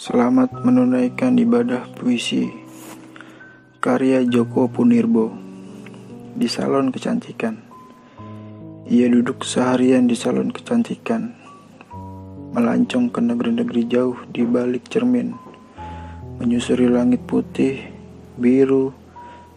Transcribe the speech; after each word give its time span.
Selamat 0.00 0.48
menunaikan 0.64 1.36
ibadah 1.36 1.84
puisi 1.92 2.48
Karya 3.84 4.24
Joko 4.24 4.64
Punirbo 4.64 5.28
Di 6.32 6.48
salon 6.48 6.88
kecantikan. 6.88 7.60
Ia 8.88 9.12
duduk 9.12 9.44
seharian 9.44 10.08
di 10.08 10.16
salon 10.16 10.56
kecantikan 10.56 11.36
Melancong 12.56 13.12
ke 13.12 13.20
negeri-negeri 13.20 13.82
jauh 13.92 14.16
di 14.32 14.40
balik 14.48 14.88
cermin 14.88 15.36
Menyusuri 16.40 16.88
langit 16.88 17.20
putih, 17.28 17.84
biru, 18.40 18.96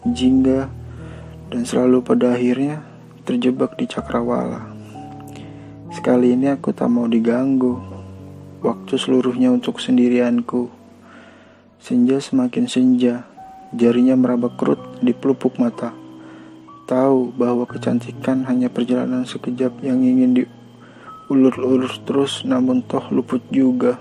jingga 0.04 0.68
Dan 1.48 1.64
selalu 1.64 2.04
pada 2.04 2.36
akhirnya 2.36 2.84
terjebak 3.24 3.80
di 3.80 3.88
cakrawala. 3.88 4.76
Sekali 5.96 6.36
ini 6.36 6.52
aku 6.52 6.76
tak 6.76 6.92
mau 6.92 7.08
diganggu 7.08 7.93
Waktu 8.94 9.10
seluruhnya 9.10 9.50
untuk 9.50 9.82
sendirianku. 9.82 10.70
Senja 11.82 12.22
semakin 12.22 12.70
senja, 12.70 13.26
jarinya 13.74 14.14
meraba 14.14 14.54
kerut 14.54 15.02
di 15.02 15.18
pelupuk 15.18 15.58
mata. 15.58 15.98
Tahu 16.86 17.34
bahwa 17.34 17.66
kecantikan 17.66 18.46
hanya 18.46 18.70
perjalanan 18.70 19.26
sekejap 19.26 19.82
yang 19.82 19.98
ingin 19.98 20.38
diulur-ulur 20.38 21.90
terus 22.06 22.46
namun 22.46 22.86
toh 22.86 23.02
luput 23.10 23.42
juga. 23.50 23.98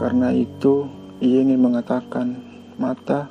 Karena 0.00 0.32
itu, 0.32 0.88
ia 1.20 1.44
ingin 1.44 1.60
mengatakan, 1.60 2.40
mata, 2.80 3.28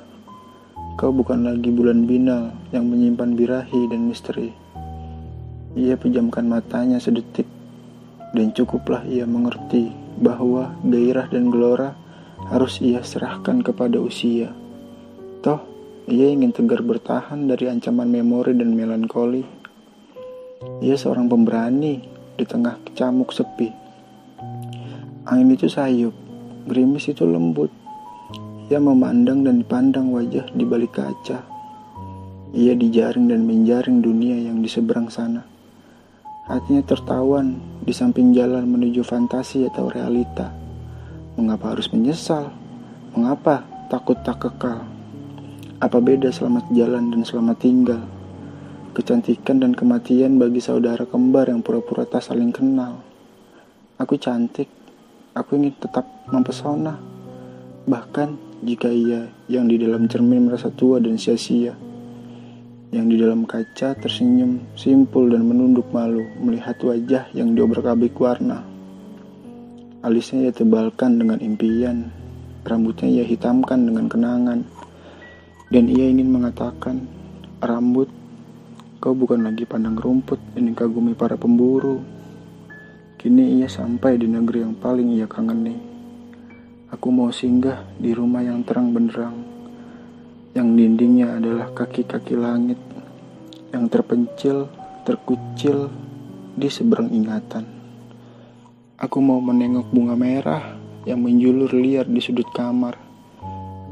kau 0.94 1.10
bukan 1.10 1.50
lagi 1.50 1.74
bulan 1.74 2.06
binal 2.06 2.54
yang 2.70 2.86
menyimpan 2.86 3.34
birahi 3.34 3.90
dan 3.90 4.06
misteri. 4.06 4.54
Ia 5.74 5.98
pejamkan 5.98 6.46
matanya 6.46 7.02
sedetik 7.02 7.55
dan 8.32 8.50
cukuplah 8.50 9.06
ia 9.06 9.28
mengerti 9.28 9.92
bahwa 10.18 10.72
gairah 10.82 11.28
dan 11.28 11.52
gelora 11.52 11.92
harus 12.48 12.80
ia 12.80 13.04
serahkan 13.04 13.60
kepada 13.60 14.00
usia. 14.00 14.50
Toh, 15.44 15.60
ia 16.06 16.30
ingin 16.30 16.54
tegar 16.54 16.80
bertahan 16.86 17.50
dari 17.50 17.66
ancaman 17.66 18.06
memori 18.06 18.54
dan 18.54 18.72
melankoli. 18.72 19.42
Ia 20.80 20.96
seorang 20.96 21.26
pemberani 21.26 22.00
di 22.36 22.44
tengah 22.46 22.78
kecamuk 22.86 23.34
sepi. 23.34 23.68
Angin 25.26 25.50
itu 25.50 25.66
sayup, 25.66 26.14
gerimis 26.70 27.10
itu 27.10 27.26
lembut. 27.26 27.72
Ia 28.70 28.82
memandang 28.82 29.46
dan 29.46 29.62
dipandang 29.62 30.10
wajah 30.10 30.46
di 30.54 30.64
balik 30.66 30.98
kaca. 30.98 31.42
Ia 32.54 32.72
dijaring 32.78 33.30
dan 33.30 33.42
menjaring 33.42 34.02
dunia 34.02 34.38
yang 34.38 34.62
di 34.62 34.70
seberang 34.70 35.10
sana. 35.10 35.55
Hatinya 36.46 36.78
tertawan 36.86 37.58
di 37.82 37.90
samping 37.90 38.30
jalan 38.30 38.70
menuju 38.70 39.02
fantasi 39.02 39.66
atau 39.66 39.90
realita. 39.90 40.54
Mengapa 41.34 41.74
harus 41.74 41.90
menyesal? 41.90 42.54
Mengapa 43.18 43.66
takut 43.90 44.14
tak 44.22 44.46
kekal? 44.46 44.86
Apa 45.82 45.98
beda 45.98 46.30
selamat 46.30 46.70
jalan 46.70 47.10
dan 47.10 47.26
selamat 47.26 47.56
tinggal? 47.58 47.98
Kecantikan 48.94 49.58
dan 49.58 49.74
kematian 49.74 50.38
bagi 50.38 50.62
saudara 50.62 51.02
kembar 51.02 51.50
yang 51.50 51.66
pura-pura 51.66 52.06
tak 52.06 52.22
saling 52.22 52.54
kenal. 52.54 53.02
Aku 53.98 54.14
cantik, 54.14 54.70
aku 55.34 55.58
ingin 55.58 55.74
tetap 55.82 56.06
mempesona. 56.30 56.94
Bahkan 57.90 58.62
jika 58.62 58.86
ia 58.86 59.34
yang 59.50 59.66
di 59.66 59.82
dalam 59.82 60.06
cermin 60.06 60.46
merasa 60.46 60.70
tua 60.70 61.02
dan 61.02 61.18
sia-sia 61.18 61.85
yang 62.94 63.10
di 63.10 63.18
dalam 63.18 63.42
kaca 63.42 63.98
tersenyum 63.98 64.62
simpul 64.78 65.26
dan 65.26 65.42
menunduk 65.42 65.90
malu 65.90 66.22
melihat 66.38 66.78
wajah 66.86 67.26
yang 67.34 67.56
diobrak-abrik 67.58 68.14
warna. 68.14 68.62
Alisnya 70.06 70.46
ia 70.46 70.52
tebalkan 70.54 71.18
dengan 71.18 71.42
impian, 71.42 72.14
rambutnya 72.62 73.10
ia 73.10 73.24
hitamkan 73.26 73.90
dengan 73.90 74.06
kenangan, 74.06 74.62
dan 75.74 75.84
ia 75.90 76.06
ingin 76.06 76.30
mengatakan, 76.30 77.10
rambut, 77.58 78.06
kau 79.02 79.18
bukan 79.18 79.42
lagi 79.42 79.66
pandang 79.66 79.98
rumput 79.98 80.38
ini 80.54 80.70
kagumi 80.70 81.18
para 81.18 81.34
pemburu. 81.34 81.98
Kini 83.18 83.58
ia 83.58 83.66
sampai 83.66 84.14
di 84.14 84.30
negeri 84.30 84.62
yang 84.62 84.78
paling 84.78 85.18
ia 85.18 85.26
kangeni. 85.26 85.74
Aku 86.94 87.10
mau 87.10 87.34
singgah 87.34 87.82
di 87.98 88.14
rumah 88.14 88.46
yang 88.46 88.62
terang 88.62 88.94
benderang 88.94 89.55
yang 90.56 90.72
dindingnya 90.72 91.36
adalah 91.36 91.68
kaki-kaki 91.76 92.32
langit 92.32 92.80
yang 93.76 93.92
terpencil, 93.92 94.72
terkucil 95.04 95.92
di 96.56 96.72
seberang 96.72 97.12
ingatan. 97.12 97.68
Aku 98.96 99.20
mau 99.20 99.36
menengok 99.36 99.92
bunga 99.92 100.16
merah 100.16 100.64
yang 101.04 101.20
menjulur 101.20 101.68
liar 101.76 102.08
di 102.08 102.24
sudut 102.24 102.48
kamar. 102.56 102.96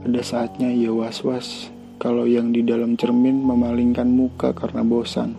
Ada 0.09 0.25
saatnya 0.25 0.73
ia 0.73 0.89
was-was 0.89 1.69
kalau 2.01 2.25
yang 2.25 2.49
di 2.49 2.65
dalam 2.65 2.97
cermin 2.97 3.45
memalingkan 3.45 4.09
muka 4.09 4.57
karena 4.57 4.81
bosan. 4.81 5.37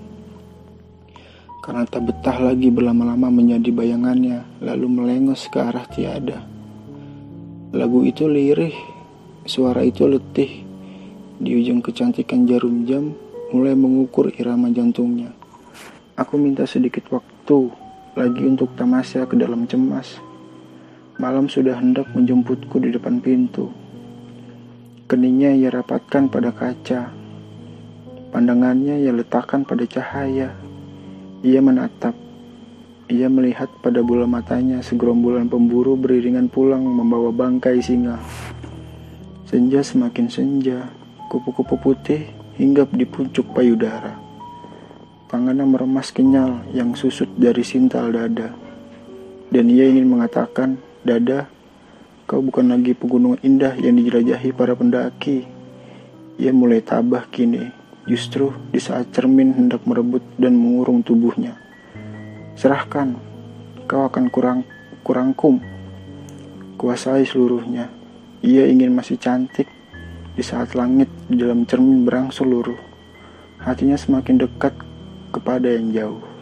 Karena 1.65 1.89
tak 1.89 2.05
betah 2.05 2.37
lagi 2.37 2.69
berlama-lama 2.69 3.33
menjadi 3.33 3.73
bayangannya, 3.73 4.61
lalu 4.61 4.85
melengos 4.85 5.49
ke 5.49 5.57
arah 5.57 5.89
tiada. 5.89 6.45
Lagu 7.73 8.05
itu 8.05 8.29
lirih, 8.29 8.77
suara 9.49 9.81
itu 9.81 10.05
letih, 10.05 10.64
di 11.35 11.51
ujung 11.59 11.83
kecantikan 11.83 12.47
jarum 12.47 12.87
jam 12.87 13.11
mulai 13.51 13.75
mengukur 13.75 14.31
irama 14.39 14.71
jantungnya. 14.71 15.35
Aku 16.15 16.39
minta 16.39 16.63
sedikit 16.63 17.11
waktu 17.11 17.71
lagi 18.15 18.47
untuk 18.47 18.71
tamasya 18.79 19.27
ke 19.27 19.35
dalam 19.35 19.67
cemas. 19.67 20.15
Malam 21.19 21.51
sudah 21.51 21.75
hendak 21.75 22.07
menjemputku 22.15 22.79
di 22.79 22.91
depan 22.91 23.19
pintu. 23.19 23.67
Keningnya 25.11 25.51
ia 25.51 25.69
rapatkan 25.71 26.31
pada 26.31 26.55
kaca. 26.55 27.11
Pandangannya 28.31 29.03
ia 29.03 29.11
letakkan 29.11 29.67
pada 29.67 29.83
cahaya. 29.83 30.55
Ia 31.43 31.59
menatap. 31.59 32.15
Ia 33.11 33.29
melihat 33.29 33.69
pada 33.85 34.01
bola 34.01 34.25
matanya 34.25 34.81
segerombolan 34.81 35.45
pemburu 35.45 35.93
beriringan 35.93 36.49
pulang 36.49 36.81
membawa 36.81 37.29
bangkai 37.29 37.77
singa. 37.83 38.17
Senja 39.45 39.85
semakin 39.85 40.25
senja, 40.25 40.89
kupu-kupu 41.27 41.75
putih 41.81 42.29
hinggap 42.55 42.93
di 42.95 43.03
puncuk 43.03 43.51
payudara. 43.51 44.15
Tangannya 45.25 45.65
meremas 45.67 46.13
kenyal 46.13 46.63
yang 46.71 46.95
susut 46.95 47.27
dari 47.35 47.65
sintal 47.65 48.13
dada. 48.13 48.55
Dan 49.49 49.69
ia 49.69 49.89
ingin 49.89 50.07
mengatakan, 50.09 50.79
Dada, 51.05 51.45
kau 52.25 52.41
bukan 52.41 52.73
lagi 52.73 52.97
pegunungan 52.97 53.37
indah 53.45 53.77
yang 53.77 53.93
dijelajahi 53.93 54.49
para 54.57 54.73
pendaki. 54.73 55.45
Ia 56.41 56.49
mulai 56.49 56.81
tabah 56.81 57.29
kini, 57.29 57.61
justru 58.09 58.49
di 58.73 58.81
saat 58.81 59.13
cermin 59.13 59.53
hendak 59.53 59.85
merebut 59.85 60.25
dan 60.41 60.57
mengurung 60.57 61.05
tubuhnya. 61.05 61.53
Serahkan, 62.57 63.21
kau 63.85 64.09
akan 64.09 64.33
kurang 64.33 64.65
kurangkum. 65.05 65.61
Kuasai 66.75 67.29
seluruhnya. 67.29 67.93
Ia 68.41 68.65
ingin 68.65 68.97
masih 68.97 69.21
cantik, 69.21 69.69
di 70.35 70.43
saat 70.43 70.75
langit 70.75 71.07
di 71.31 71.39
dalam 71.39 71.63
cermin 71.63 72.03
berangsur 72.03 72.43
luruh, 72.43 72.79
hatinya 73.63 73.95
semakin 73.95 74.43
dekat 74.43 74.75
kepada 75.31 75.71
yang 75.71 75.95
jauh. 75.95 76.25